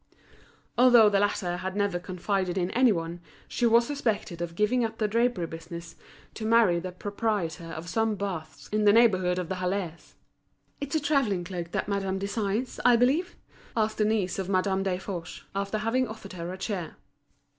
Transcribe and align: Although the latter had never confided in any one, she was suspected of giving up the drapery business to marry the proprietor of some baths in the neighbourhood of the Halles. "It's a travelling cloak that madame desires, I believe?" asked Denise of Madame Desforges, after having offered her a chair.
Although 0.79 1.09
the 1.11 1.19
latter 1.19 1.57
had 1.57 1.75
never 1.75 1.99
confided 1.99 2.57
in 2.57 2.71
any 2.71 2.91
one, 2.91 3.21
she 3.47 3.67
was 3.67 3.85
suspected 3.85 4.41
of 4.41 4.55
giving 4.55 4.83
up 4.83 4.97
the 4.97 5.07
drapery 5.07 5.45
business 5.45 5.95
to 6.33 6.43
marry 6.43 6.79
the 6.79 6.91
proprietor 6.91 7.65
of 7.67 7.87
some 7.87 8.15
baths 8.15 8.67
in 8.69 8.85
the 8.85 8.93
neighbourhood 8.93 9.37
of 9.37 9.47
the 9.47 9.57
Halles. 9.61 10.15
"It's 10.79 10.95
a 10.95 10.99
travelling 10.99 11.43
cloak 11.43 11.69
that 11.73 11.87
madame 11.87 12.17
desires, 12.17 12.79
I 12.83 12.95
believe?" 12.95 13.35
asked 13.77 13.99
Denise 13.99 14.39
of 14.39 14.49
Madame 14.49 14.81
Desforges, 14.83 15.43
after 15.53 15.77
having 15.77 16.07
offered 16.07 16.33
her 16.33 16.51
a 16.51 16.57
chair. 16.57 16.95